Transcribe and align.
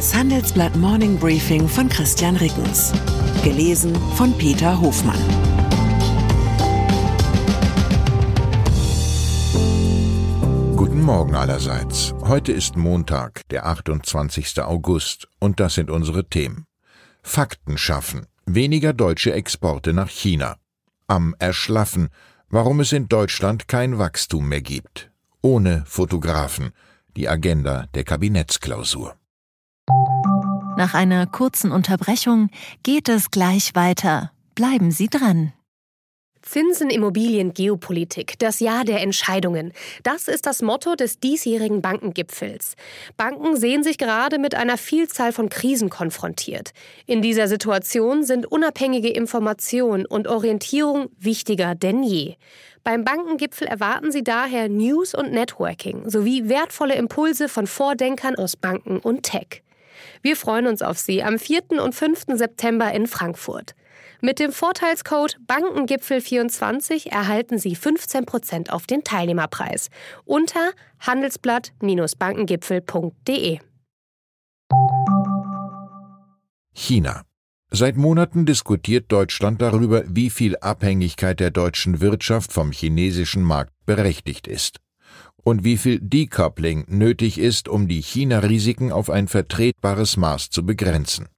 Das 0.00 0.14
Handelsblatt 0.14 0.74
Morning 0.76 1.18
Briefing 1.18 1.68
von 1.68 1.86
Christian 1.86 2.34
Rickens. 2.36 2.90
Gelesen 3.44 3.94
von 4.14 4.32
Peter 4.38 4.80
Hofmann. 4.80 5.20
Guten 10.74 11.02
Morgen 11.02 11.34
allerseits. 11.34 12.14
Heute 12.22 12.50
ist 12.50 12.78
Montag, 12.78 13.46
der 13.50 13.66
28. 13.66 14.62
August, 14.62 15.28
und 15.38 15.60
das 15.60 15.74
sind 15.74 15.90
unsere 15.90 16.26
Themen. 16.26 16.64
Fakten 17.22 17.76
schaffen. 17.76 18.24
Weniger 18.46 18.94
deutsche 18.94 19.34
Exporte 19.34 19.92
nach 19.92 20.08
China. 20.08 20.56
Am 21.08 21.34
Erschlaffen. 21.38 22.08
Warum 22.48 22.80
es 22.80 22.92
in 22.92 23.06
Deutschland 23.08 23.68
kein 23.68 23.98
Wachstum 23.98 24.48
mehr 24.48 24.62
gibt. 24.62 25.10
Ohne 25.42 25.84
Fotografen. 25.84 26.70
Die 27.18 27.28
Agenda 27.28 27.84
der 27.92 28.04
Kabinettsklausur. 28.04 29.14
Nach 30.76 30.94
einer 30.94 31.26
kurzen 31.26 31.72
Unterbrechung 31.72 32.48
geht 32.82 33.08
es 33.08 33.30
gleich 33.30 33.74
weiter. 33.74 34.32
Bleiben 34.54 34.90
Sie 34.90 35.08
dran. 35.08 35.52
Zinsen, 36.42 36.88
Immobilien, 36.88 37.52
Geopolitik, 37.52 38.38
das 38.38 38.60
Jahr 38.60 38.84
der 38.84 39.02
Entscheidungen. 39.02 39.72
Das 40.02 40.26
ist 40.26 40.46
das 40.46 40.62
Motto 40.62 40.94
des 40.94 41.20
diesjährigen 41.20 41.82
Bankengipfels. 41.82 42.76
Banken 43.16 43.56
sehen 43.56 43.82
sich 43.82 43.98
gerade 43.98 44.38
mit 44.38 44.54
einer 44.54 44.78
Vielzahl 44.78 45.32
von 45.32 45.50
Krisen 45.50 45.90
konfrontiert. 45.90 46.70
In 47.06 47.20
dieser 47.20 47.46
Situation 47.46 48.24
sind 48.24 48.50
unabhängige 48.50 49.10
Information 49.10 50.06
und 50.06 50.28
Orientierung 50.28 51.10
wichtiger 51.18 51.74
denn 51.74 52.02
je. 52.02 52.36
Beim 52.82 53.04
Bankengipfel 53.04 53.68
erwarten 53.68 54.10
Sie 54.10 54.24
daher 54.24 54.70
News 54.70 55.14
und 55.14 55.32
Networking 55.32 56.08
sowie 56.08 56.48
wertvolle 56.48 56.94
Impulse 56.94 57.48
von 57.50 57.66
Vordenkern 57.66 58.36
aus 58.36 58.56
Banken 58.56 58.98
und 58.98 59.24
Tech. 59.24 59.62
Wir 60.22 60.36
freuen 60.36 60.66
uns 60.66 60.82
auf 60.82 60.98
Sie 60.98 61.22
am 61.22 61.38
4. 61.38 61.80
und 61.82 61.94
5. 61.94 62.24
September 62.34 62.92
in 62.92 63.06
Frankfurt. 63.06 63.74
Mit 64.20 64.38
dem 64.38 64.52
Vorteilscode 64.52 65.38
Bankengipfel24 65.46 67.10
erhalten 67.10 67.56
Sie 67.58 67.74
15% 67.74 68.68
auf 68.68 68.86
den 68.86 69.02
Teilnehmerpreis 69.02 69.88
unter 70.24 70.72
handelsblatt-bankengipfel.de. 71.00 73.60
China. 76.72 77.22
Seit 77.72 77.96
Monaten 77.96 78.46
diskutiert 78.46 79.12
Deutschland 79.12 79.62
darüber, 79.62 80.02
wie 80.06 80.28
viel 80.28 80.58
Abhängigkeit 80.58 81.38
der 81.40 81.50
deutschen 81.50 82.00
Wirtschaft 82.00 82.52
vom 82.52 82.72
chinesischen 82.72 83.42
Markt 83.42 83.72
berechtigt 83.86 84.48
ist 84.48 84.80
und 85.42 85.64
wie 85.64 85.76
viel 85.76 85.98
Decoupling 86.00 86.84
nötig 86.88 87.38
ist, 87.38 87.68
um 87.68 87.88
die 87.88 88.00
China-Risiken 88.00 88.92
auf 88.92 89.10
ein 89.10 89.28
vertretbares 89.28 90.16
Maß 90.16 90.50
zu 90.50 90.64
begrenzen. 90.64 91.28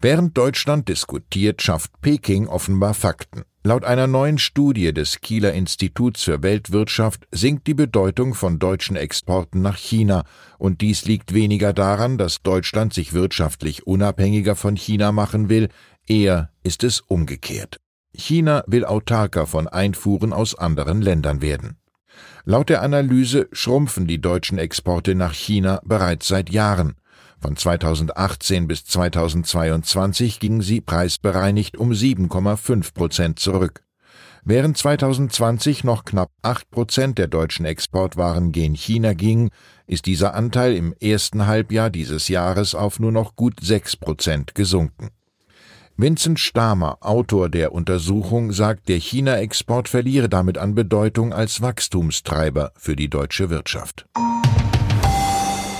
Während 0.00 0.36
Deutschland 0.36 0.88
diskutiert, 0.88 1.62
schafft 1.62 1.92
Peking 2.00 2.48
offenbar 2.48 2.92
Fakten. 2.92 3.44
Laut 3.62 3.84
einer 3.84 4.08
neuen 4.08 4.38
Studie 4.38 4.92
des 4.92 5.20
Kieler 5.20 5.52
Instituts 5.52 6.24
für 6.24 6.42
Weltwirtschaft 6.42 7.28
sinkt 7.30 7.68
die 7.68 7.74
Bedeutung 7.74 8.34
von 8.34 8.58
deutschen 8.58 8.96
Exporten 8.96 9.62
nach 9.62 9.76
China, 9.76 10.24
und 10.58 10.80
dies 10.80 11.04
liegt 11.04 11.32
weniger 11.32 11.72
daran, 11.72 12.18
dass 12.18 12.42
Deutschland 12.42 12.92
sich 12.92 13.12
wirtschaftlich 13.12 13.86
unabhängiger 13.86 14.56
von 14.56 14.74
China 14.74 15.12
machen 15.12 15.48
will, 15.48 15.68
eher 16.08 16.50
ist 16.64 16.82
es 16.82 17.00
umgekehrt. 17.00 17.76
China 18.12 18.64
will 18.66 18.84
autarker 18.84 19.46
von 19.46 19.68
Einfuhren 19.68 20.32
aus 20.32 20.56
anderen 20.56 21.00
Ländern 21.00 21.40
werden. 21.40 21.76
Laut 22.44 22.68
der 22.68 22.82
Analyse 22.82 23.48
schrumpfen 23.52 24.06
die 24.06 24.20
deutschen 24.20 24.58
Exporte 24.58 25.14
nach 25.14 25.32
China 25.32 25.80
bereits 25.84 26.28
seit 26.28 26.50
Jahren. 26.50 26.94
Von 27.40 27.56
2018 27.56 28.68
bis 28.68 28.84
2022 28.84 30.38
gingen 30.38 30.62
sie 30.62 30.80
preisbereinigt 30.80 31.76
um 31.76 31.90
7,5 31.90 32.94
Prozent 32.94 33.38
zurück. 33.38 33.82
Während 34.44 34.76
2020 34.76 35.84
noch 35.84 36.04
knapp 36.04 36.30
8 36.42 36.70
Prozent 36.70 37.18
der 37.18 37.28
deutschen 37.28 37.64
Exportwaren 37.64 38.50
gen 38.50 38.74
China 38.74 39.12
gingen, 39.12 39.50
ist 39.86 40.06
dieser 40.06 40.34
Anteil 40.34 40.74
im 40.74 40.94
ersten 41.00 41.46
Halbjahr 41.46 41.90
dieses 41.90 42.26
Jahres 42.26 42.74
auf 42.74 42.98
nur 42.98 43.12
noch 43.12 43.36
gut 43.36 43.60
6 43.60 43.96
Prozent 43.98 44.56
gesunken. 44.56 45.10
Vincent 46.02 46.40
Stamer, 46.40 46.98
Autor 47.00 47.48
der 47.48 47.70
Untersuchung, 47.70 48.50
sagt, 48.50 48.88
der 48.88 48.98
China-Export 48.98 49.88
verliere 49.88 50.28
damit 50.28 50.58
an 50.58 50.74
Bedeutung 50.74 51.32
als 51.32 51.62
Wachstumstreiber 51.62 52.72
für 52.76 52.96
die 52.96 53.08
deutsche 53.08 53.50
Wirtschaft. 53.50 54.06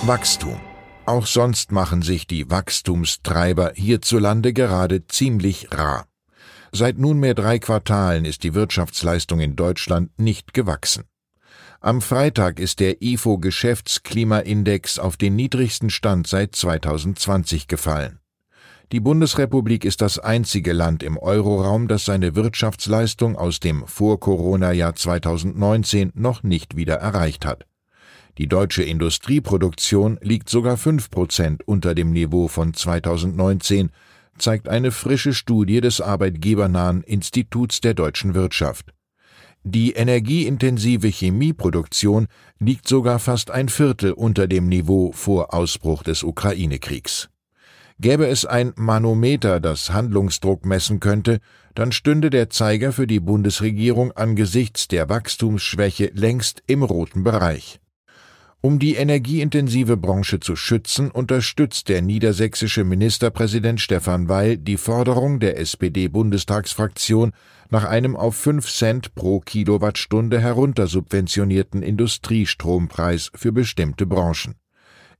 Wachstum. 0.06 0.60
Auch 1.06 1.26
sonst 1.26 1.72
machen 1.72 2.02
sich 2.02 2.28
die 2.28 2.48
Wachstumstreiber 2.48 3.72
hierzulande 3.74 4.52
gerade 4.52 5.08
ziemlich 5.08 5.66
rar. 5.72 6.06
Seit 6.70 6.98
nunmehr 6.98 7.34
drei 7.34 7.58
Quartalen 7.58 8.24
ist 8.24 8.44
die 8.44 8.54
Wirtschaftsleistung 8.54 9.40
in 9.40 9.56
Deutschland 9.56 10.16
nicht 10.20 10.54
gewachsen. 10.54 11.02
Am 11.80 12.00
Freitag 12.00 12.60
ist 12.60 12.78
der 12.78 13.02
IFO 13.02 13.38
Geschäftsklimaindex 13.38 15.00
auf 15.00 15.16
den 15.16 15.34
niedrigsten 15.34 15.90
Stand 15.90 16.28
seit 16.28 16.54
2020 16.54 17.66
gefallen. 17.66 18.21
Die 18.92 19.00
Bundesrepublik 19.00 19.86
ist 19.86 20.02
das 20.02 20.18
einzige 20.18 20.74
Land 20.74 21.02
im 21.02 21.16
Euroraum, 21.16 21.88
das 21.88 22.04
seine 22.04 22.36
Wirtschaftsleistung 22.36 23.36
aus 23.36 23.58
dem 23.58 23.86
Vor-Corona-Jahr 23.86 24.94
2019 24.94 26.12
noch 26.14 26.42
nicht 26.42 26.76
wieder 26.76 26.96
erreicht 26.96 27.46
hat. 27.46 27.64
Die 28.36 28.48
deutsche 28.48 28.82
Industrieproduktion 28.82 30.18
liegt 30.20 30.50
sogar 30.50 30.76
fünf 30.76 31.10
Prozent 31.10 31.66
unter 31.66 31.94
dem 31.94 32.12
Niveau 32.12 32.48
von 32.48 32.74
2019, 32.74 33.88
zeigt 34.36 34.68
eine 34.68 34.90
frische 34.90 35.32
Studie 35.32 35.80
des 35.80 36.02
arbeitgebernahen 36.02 37.02
Instituts 37.02 37.80
der 37.80 37.94
deutschen 37.94 38.34
Wirtschaft. 38.34 38.92
Die 39.64 39.92
energieintensive 39.92 41.08
Chemieproduktion 41.08 42.26
liegt 42.58 42.86
sogar 42.86 43.18
fast 43.20 43.50
ein 43.50 43.70
Viertel 43.70 44.12
unter 44.12 44.46
dem 44.46 44.68
Niveau 44.68 45.12
vor 45.12 45.54
Ausbruch 45.54 46.02
des 46.02 46.22
Ukraine-Kriegs. 46.24 47.31
Gäbe 48.02 48.26
es 48.26 48.44
ein 48.44 48.72
Manometer, 48.74 49.60
das 49.60 49.92
Handlungsdruck 49.92 50.66
messen 50.66 50.98
könnte, 50.98 51.38
dann 51.76 51.92
stünde 51.92 52.30
der 52.30 52.50
Zeiger 52.50 52.92
für 52.92 53.06
die 53.06 53.20
Bundesregierung 53.20 54.10
angesichts 54.10 54.88
der 54.88 55.08
Wachstumsschwäche 55.08 56.10
längst 56.12 56.64
im 56.66 56.82
roten 56.82 57.22
Bereich. 57.22 57.78
Um 58.60 58.80
die 58.80 58.96
energieintensive 58.96 59.96
Branche 59.96 60.40
zu 60.40 60.56
schützen, 60.56 61.12
unterstützt 61.12 61.88
der 61.88 62.02
niedersächsische 62.02 62.82
Ministerpräsident 62.82 63.80
Stefan 63.80 64.28
Weil 64.28 64.58
die 64.58 64.78
Forderung 64.78 65.38
der 65.38 65.60
SPD-Bundestagsfraktion 65.60 67.30
nach 67.70 67.84
einem 67.84 68.16
auf 68.16 68.34
5 68.34 68.68
Cent 68.68 69.14
pro 69.14 69.38
Kilowattstunde 69.38 70.40
heruntersubventionierten 70.40 71.84
Industriestrompreis 71.84 73.30
für 73.32 73.52
bestimmte 73.52 74.06
Branchen. 74.06 74.56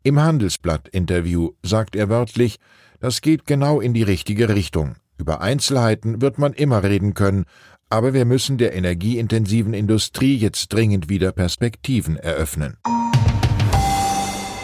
Im 0.04 0.20
Handelsblatt-Interview 0.20 1.50
sagt 1.62 1.94
er 1.94 2.08
wörtlich, 2.08 2.58
das 2.98 3.20
geht 3.20 3.46
genau 3.46 3.80
in 3.80 3.94
die 3.94 4.02
richtige 4.02 4.48
Richtung. 4.48 4.96
Über 5.16 5.40
Einzelheiten 5.40 6.20
wird 6.20 6.38
man 6.38 6.52
immer 6.52 6.82
reden 6.82 7.14
können, 7.14 7.44
aber 7.88 8.12
wir 8.12 8.24
müssen 8.24 8.58
der 8.58 8.74
energieintensiven 8.74 9.74
Industrie 9.74 10.36
jetzt 10.36 10.72
dringend 10.72 11.08
wieder 11.08 11.30
Perspektiven 11.30 12.16
eröffnen. 12.16 12.78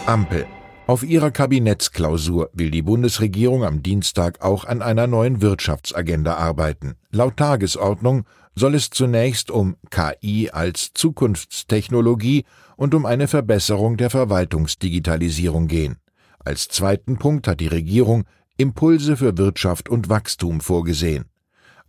Ampel. 0.05 0.45
Auf 0.89 1.03
ihrer 1.03 1.29
Kabinettsklausur 1.29 2.49
will 2.51 2.71
die 2.71 2.81
Bundesregierung 2.81 3.63
am 3.63 3.83
Dienstag 3.83 4.41
auch 4.41 4.65
an 4.65 4.81
einer 4.81 5.05
neuen 5.05 5.39
Wirtschaftsagenda 5.39 6.33
arbeiten. 6.33 6.95
Laut 7.11 7.37
Tagesordnung 7.37 8.23
soll 8.55 8.73
es 8.73 8.89
zunächst 8.89 9.51
um 9.51 9.75
KI 9.91 10.49
als 10.49 10.91
Zukunftstechnologie 10.95 12.43
und 12.75 12.95
um 12.95 13.05
eine 13.05 13.27
Verbesserung 13.27 13.97
der 13.97 14.09
Verwaltungsdigitalisierung 14.09 15.67
gehen. 15.67 15.97
Als 16.39 16.69
zweiten 16.69 17.19
Punkt 17.19 17.47
hat 17.47 17.59
die 17.59 17.67
Regierung 17.67 18.23
Impulse 18.57 19.15
für 19.15 19.37
Wirtschaft 19.37 19.89
und 19.89 20.09
Wachstum 20.09 20.59
vorgesehen. 20.59 21.25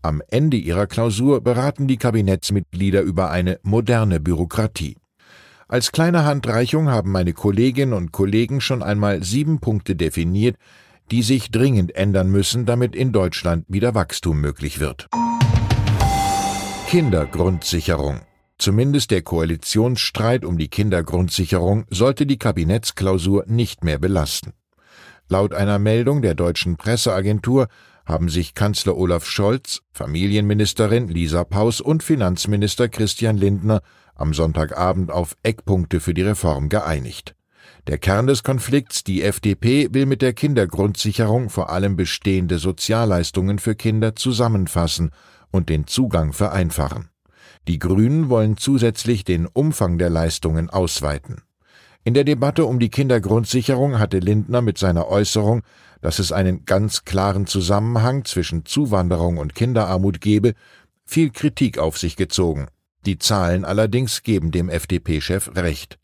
Am 0.03 0.21
Ende 0.29 0.59
ihrer 0.59 0.87
Klausur 0.87 1.41
beraten 1.41 1.89
die 1.89 1.97
Kabinettsmitglieder 1.97 3.01
über 3.01 3.31
eine 3.31 3.61
moderne 3.63 4.21
Bürokratie. 4.21 5.00
Als 5.71 5.93
kleine 5.93 6.25
Handreichung 6.25 6.89
haben 6.89 7.13
meine 7.13 7.33
Kolleginnen 7.33 7.93
und 7.93 8.11
Kollegen 8.11 8.61
schon 8.61 8.83
einmal 8.83 9.23
sieben 9.23 9.61
Punkte 9.61 9.95
definiert, 9.95 10.57
die 11.13 11.23
sich 11.23 11.53
dringend 11.53 11.95
ändern 11.95 12.29
müssen, 12.29 12.67
damit 12.67 12.97
in 12.97 13.13
Deutschland 13.13 13.67
wieder 13.69 13.95
Wachstum 13.95 14.41
möglich 14.41 14.81
wird. 14.81 15.09
Kindergrundsicherung. 16.89 18.23
Zumindest 18.59 19.13
der 19.13 19.23
Koalitionsstreit 19.23 20.45
um 20.45 20.59
die 20.59 20.67
Kindergrundsicherung 20.67 21.85
sollte 21.89 22.27
die 22.27 22.39
Kabinettsklausur 22.39 23.45
nicht 23.47 23.85
mehr 23.85 24.01
belasten. 24.01 24.55
Laut 25.29 25.55
einer 25.55 25.79
Meldung 25.79 26.21
der 26.21 26.35
deutschen 26.35 26.79
Presseagentur 26.79 27.69
haben 28.11 28.29
sich 28.29 28.55
Kanzler 28.55 28.97
Olaf 28.97 29.25
Scholz, 29.25 29.83
Familienministerin 29.93 31.09
Lisa 31.09 31.45
Paus 31.45 31.81
und 31.81 32.03
Finanzminister 32.03 32.89
Christian 32.89 33.37
Lindner 33.37 33.83
am 34.15 34.35
Sonntagabend 34.35 35.11
auf 35.11 35.37
Eckpunkte 35.43 36.01
für 36.01 36.13
die 36.13 36.23
Reform 36.23 36.69
geeinigt. 36.69 37.35
Der 37.87 37.99
Kern 37.99 38.27
des 38.27 38.43
Konflikts, 38.43 39.05
die 39.05 39.23
FDP 39.23 39.89
will 39.93 40.07
mit 40.07 40.23
der 40.23 40.35
Kindergrundsicherung 40.35 41.49
vor 41.49 41.71
allem 41.71 41.97
bestehende 41.97 42.59
Sozialleistungen 42.59 43.59
für 43.59 43.75
Kinder 43.75 44.15
zusammenfassen 44.15 45.13
und 45.51 45.69
den 45.69 45.87
Zugang 45.87 46.33
vereinfachen. 46.33 47.09
Die 47.69 47.79
Grünen 47.79 48.29
wollen 48.29 48.57
zusätzlich 48.57 49.25
den 49.25 49.47
Umfang 49.47 49.99
der 49.99 50.11
Leistungen 50.11 50.69
ausweiten. 50.69 51.43
In 52.03 52.15
der 52.15 52.25
Debatte 52.25 52.65
um 52.65 52.79
die 52.79 52.89
Kindergrundsicherung 52.89 53.99
hatte 53.99 54.19
Lindner 54.19 54.63
mit 54.63 54.79
seiner 54.79 55.09
Äußerung, 55.09 55.63
dass 56.01 56.19
es 56.19 56.33
einen 56.33 56.65
ganz 56.65 57.05
klaren 57.05 57.47
Zusammenhang 57.47 58.25
zwischen 58.25 58.65
Zuwanderung 58.65 59.39
und 59.39 59.55
Kinderarmut 59.55 60.21
gebe, 60.21 60.55
viel 61.05 61.31
Kritik 61.31 61.79
auf 61.79 61.99
sich 61.99 62.17
gezogen. 62.17 62.69
Die 63.07 63.19
Zahlen 63.19 63.65
allerdings 63.65 64.23
geben 64.23 64.51
dem 64.51 64.69
FDP-Chef 64.69 65.57
recht. 65.57 65.99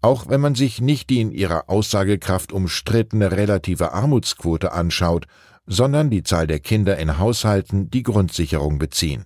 Auch 0.00 0.28
wenn 0.28 0.40
man 0.40 0.54
sich 0.54 0.80
nicht 0.80 1.08
die 1.10 1.20
in 1.20 1.32
ihrer 1.32 1.70
Aussagekraft 1.70 2.52
umstrittene 2.52 3.32
relative 3.32 3.92
Armutsquote 3.92 4.72
anschaut, 4.72 5.26
sondern 5.66 6.10
die 6.10 6.22
Zahl 6.22 6.46
der 6.46 6.60
Kinder 6.60 6.98
in 6.98 7.18
Haushalten 7.18 7.90
die 7.90 8.02
Grundsicherung 8.02 8.78
beziehen. 8.78 9.24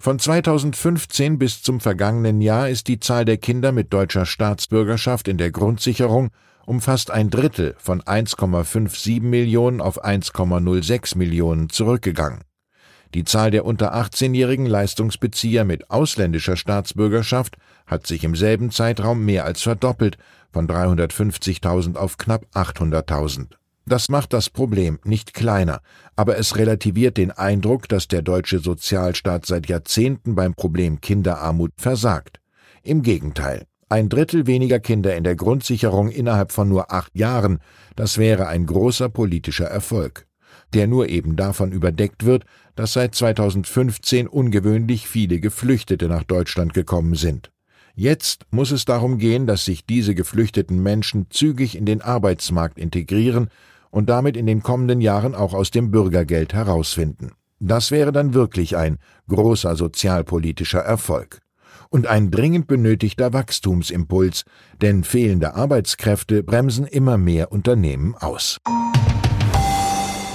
Von 0.00 0.20
2015 0.20 1.38
bis 1.38 1.60
zum 1.60 1.80
vergangenen 1.80 2.40
Jahr 2.40 2.68
ist 2.68 2.86
die 2.86 3.00
Zahl 3.00 3.24
der 3.24 3.36
Kinder 3.36 3.72
mit 3.72 3.92
deutscher 3.92 4.26
Staatsbürgerschaft 4.26 5.26
in 5.26 5.38
der 5.38 5.50
Grundsicherung 5.50 6.30
um 6.66 6.80
fast 6.80 7.10
ein 7.10 7.30
Drittel 7.30 7.74
von 7.78 8.02
1,57 8.02 9.22
Millionen 9.22 9.80
auf 9.80 10.04
1,06 10.04 11.18
Millionen 11.18 11.68
zurückgegangen. 11.68 12.44
Die 13.14 13.24
Zahl 13.24 13.50
der 13.50 13.64
unter 13.64 13.94
18-jährigen 13.94 14.66
Leistungsbezieher 14.66 15.64
mit 15.64 15.90
ausländischer 15.90 16.56
Staatsbürgerschaft 16.56 17.56
hat 17.86 18.06
sich 18.06 18.22
im 18.22 18.36
selben 18.36 18.70
Zeitraum 18.70 19.24
mehr 19.24 19.46
als 19.46 19.62
verdoppelt, 19.62 20.16
von 20.52 20.68
350.000 20.68 21.96
auf 21.96 22.18
knapp 22.18 22.44
800.000. 22.54 23.57
Das 23.88 24.10
macht 24.10 24.34
das 24.34 24.50
Problem 24.50 24.98
nicht 25.02 25.32
kleiner, 25.32 25.80
aber 26.14 26.36
es 26.36 26.56
relativiert 26.56 27.16
den 27.16 27.30
Eindruck, 27.30 27.88
dass 27.88 28.06
der 28.06 28.20
deutsche 28.20 28.58
Sozialstaat 28.58 29.46
seit 29.46 29.66
Jahrzehnten 29.68 30.34
beim 30.34 30.52
Problem 30.54 31.00
Kinderarmut 31.00 31.72
versagt. 31.78 32.38
Im 32.82 33.02
Gegenteil, 33.02 33.64
ein 33.88 34.10
Drittel 34.10 34.46
weniger 34.46 34.78
Kinder 34.78 35.16
in 35.16 35.24
der 35.24 35.36
Grundsicherung 35.36 36.10
innerhalb 36.10 36.52
von 36.52 36.68
nur 36.68 36.92
acht 36.92 37.16
Jahren, 37.16 37.60
das 37.96 38.18
wäre 38.18 38.46
ein 38.48 38.66
großer 38.66 39.08
politischer 39.08 39.66
Erfolg 39.66 40.28
der 40.74 40.86
nur 40.86 41.08
eben 41.08 41.36
davon 41.36 41.72
überdeckt 41.72 42.24
wird, 42.24 42.44
dass 42.76 42.92
seit 42.92 43.14
2015 43.14 44.28
ungewöhnlich 44.28 45.08
viele 45.08 45.40
Geflüchtete 45.40 46.08
nach 46.08 46.24
Deutschland 46.24 46.74
gekommen 46.74 47.14
sind. 47.14 47.50
Jetzt 47.94 48.44
muss 48.50 48.70
es 48.70 48.84
darum 48.84 49.18
gehen, 49.18 49.46
dass 49.46 49.64
sich 49.64 49.84
diese 49.84 50.14
geflüchteten 50.14 50.80
Menschen 50.82 51.26
zügig 51.30 51.76
in 51.76 51.84
den 51.84 52.00
Arbeitsmarkt 52.00 52.78
integrieren 52.78 53.48
und 53.90 54.08
damit 54.08 54.36
in 54.36 54.46
den 54.46 54.62
kommenden 54.62 55.00
Jahren 55.00 55.34
auch 55.34 55.54
aus 55.54 55.70
dem 55.70 55.90
Bürgergeld 55.90 56.54
herausfinden. 56.54 57.32
Das 57.60 57.90
wäre 57.90 58.12
dann 58.12 58.34
wirklich 58.34 58.76
ein 58.76 58.98
großer 59.28 59.74
sozialpolitischer 59.74 60.80
Erfolg. 60.80 61.40
Und 61.90 62.06
ein 62.06 62.30
dringend 62.30 62.66
benötigter 62.66 63.32
Wachstumsimpuls, 63.32 64.44
denn 64.82 65.04
fehlende 65.04 65.54
Arbeitskräfte 65.54 66.42
bremsen 66.42 66.86
immer 66.86 67.16
mehr 67.16 67.50
Unternehmen 67.50 68.14
aus. 68.14 68.58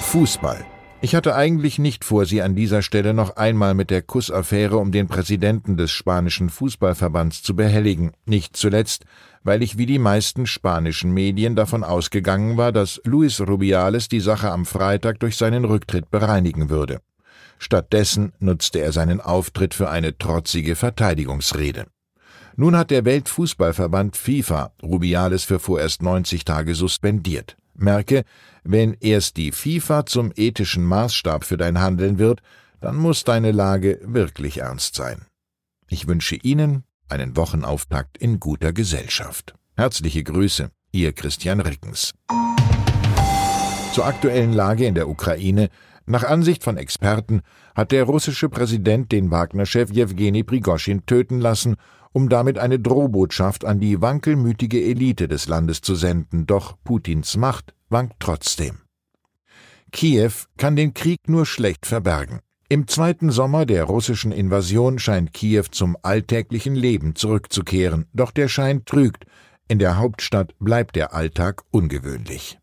Fußball. 0.01 0.65
Ich 1.03 1.15
hatte 1.15 1.35
eigentlich 1.35 1.79
nicht 1.79 2.05
vor, 2.05 2.25
Sie 2.25 2.41
an 2.41 2.55
dieser 2.55 2.81
Stelle 2.81 3.13
noch 3.13 3.35
einmal 3.35 3.73
mit 3.73 3.89
der 3.89 4.01
Kussaffäre 4.01 4.77
um 4.77 4.93
den 4.93 5.09
Präsidenten 5.09 5.75
des 5.75 5.91
spanischen 5.91 6.49
Fußballverbands 6.49 7.43
zu 7.43 7.57
behelligen, 7.57 8.13
nicht 8.25 8.55
zuletzt, 8.55 9.03
weil 9.43 9.63
ich 9.63 9.77
wie 9.77 9.85
die 9.85 9.99
meisten 9.99 10.47
spanischen 10.47 11.11
Medien 11.11 11.57
davon 11.57 11.83
ausgegangen 11.83 12.55
war, 12.55 12.71
dass 12.71 13.01
Luis 13.03 13.41
Rubiales 13.41 14.07
die 14.07 14.21
Sache 14.21 14.49
am 14.49 14.65
Freitag 14.65 15.19
durch 15.19 15.35
seinen 15.35 15.65
Rücktritt 15.65 16.09
bereinigen 16.09 16.69
würde. 16.69 17.01
Stattdessen 17.59 18.31
nutzte 18.39 18.79
er 18.79 18.93
seinen 18.93 19.19
Auftritt 19.19 19.73
für 19.73 19.89
eine 19.89 20.17
trotzige 20.17 20.77
Verteidigungsrede. 20.77 21.85
Nun 22.55 22.77
hat 22.77 22.91
der 22.91 23.03
Weltfußballverband 23.03 24.15
FIFA 24.15 24.71
Rubiales 24.81 25.43
für 25.43 25.59
vorerst 25.59 26.01
90 26.01 26.45
Tage 26.45 26.75
suspendiert. 26.75 27.57
Merke, 27.75 28.23
wenn 28.63 28.93
erst 28.99 29.37
die 29.37 29.51
FIFA 29.51 30.05
zum 30.05 30.31
ethischen 30.35 30.85
Maßstab 30.85 31.43
für 31.43 31.57
dein 31.57 31.79
Handeln 31.79 32.19
wird, 32.19 32.41
dann 32.81 32.95
muss 32.95 33.23
deine 33.23 33.51
Lage 33.51 33.99
wirklich 34.03 34.59
ernst 34.59 34.95
sein. 34.95 35.25
Ich 35.89 36.07
wünsche 36.07 36.35
Ihnen 36.35 36.83
einen 37.09 37.35
Wochenauftakt 37.35 38.17
in 38.17 38.39
guter 38.39 38.73
Gesellschaft. 38.73 39.53
Herzliche 39.75 40.23
Grüße, 40.23 40.69
Ihr 40.91 41.13
Christian 41.13 41.59
Rickens. 41.59 42.13
Zur 43.93 44.05
aktuellen 44.05 44.53
Lage 44.53 44.85
in 44.85 44.95
der 44.95 45.07
Ukraine. 45.07 45.69
Nach 46.05 46.23
Ansicht 46.23 46.63
von 46.63 46.77
Experten 46.77 47.41
hat 47.75 47.91
der 47.91 48.03
russische 48.03 48.49
Präsident 48.49 49.11
den 49.11 49.31
Wagner-Chef 49.31 49.89
Jewgeni 49.89 50.43
Prigoschin 50.43 51.05
töten 51.05 51.39
lassen, 51.39 51.75
um 52.11 52.29
damit 52.29 52.57
eine 52.59 52.79
Drohbotschaft 52.79 53.63
an 53.65 53.79
die 53.79 54.01
wankelmütige 54.01 54.83
Elite 54.83 55.27
des 55.27 55.47
Landes 55.47 55.81
zu 55.81 55.95
senden, 55.95 56.45
doch 56.45 56.75
Putins 56.83 57.37
Macht 57.37 57.73
wankt 57.89 58.15
trotzdem. 58.19 58.79
Kiew 59.91 60.31
kann 60.57 60.75
den 60.75 60.93
Krieg 60.93 61.19
nur 61.27 61.45
schlecht 61.45 61.85
verbergen. 61.85 62.39
Im 62.67 62.87
zweiten 62.87 63.29
Sommer 63.29 63.65
der 63.65 63.83
russischen 63.83 64.31
Invasion 64.31 64.99
scheint 64.99 65.33
Kiew 65.33 65.65
zum 65.71 65.95
alltäglichen 66.01 66.75
Leben 66.75 67.15
zurückzukehren, 67.15 68.07
doch 68.13 68.31
der 68.31 68.47
Schein 68.47 68.83
trügt, 68.85 69.25
in 69.67 69.79
der 69.79 69.97
Hauptstadt 69.97 70.55
bleibt 70.59 70.95
der 70.95 71.13
Alltag 71.13 71.63
ungewöhnlich. 71.71 72.59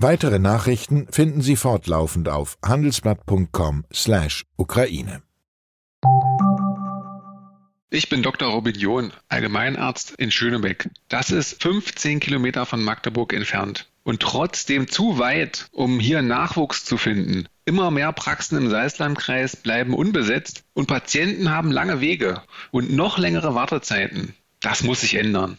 Weitere 0.00 0.38
Nachrichten 0.38 1.08
finden 1.10 1.42
Sie 1.42 1.56
fortlaufend 1.56 2.28
auf 2.28 2.56
handelsblatt.com/Ukraine. 2.64 5.22
Ich 7.90 8.08
bin 8.08 8.22
Dr. 8.22 8.48
Robin 8.48 8.76
John, 8.76 9.12
Allgemeinarzt 9.28 10.12
in 10.12 10.30
Schönebeck. 10.30 10.88
Das 11.08 11.32
ist 11.32 11.60
15 11.60 12.20
Kilometer 12.20 12.64
von 12.64 12.80
Magdeburg 12.80 13.32
entfernt 13.32 13.90
und 14.04 14.20
trotzdem 14.20 14.86
zu 14.86 15.18
weit, 15.18 15.66
um 15.72 15.98
hier 15.98 16.22
Nachwuchs 16.22 16.84
zu 16.84 16.96
finden. 16.96 17.48
Immer 17.64 17.90
mehr 17.90 18.12
Praxen 18.12 18.56
im 18.56 18.70
Salzlandkreis 18.70 19.56
bleiben 19.56 19.94
unbesetzt 19.94 20.62
und 20.74 20.86
Patienten 20.86 21.50
haben 21.50 21.72
lange 21.72 22.00
Wege 22.00 22.42
und 22.70 22.92
noch 22.92 23.18
längere 23.18 23.56
Wartezeiten. 23.56 24.32
Das 24.60 24.84
muss 24.84 25.00
sich 25.00 25.16
ändern. 25.16 25.58